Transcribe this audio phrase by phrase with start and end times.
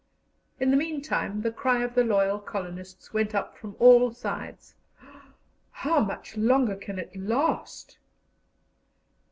[0.59, 4.73] In the meantime the cry of the loyal colonists went up from all sides:
[5.69, 7.99] "How much longer can it last?"